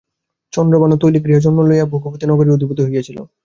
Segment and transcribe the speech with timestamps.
[0.53, 3.17] চন্দ্রভানু তৈলিকগৃহে জন্ম লইয়া ভোগবতী নগরীর অধিপতি হইয়াছিল।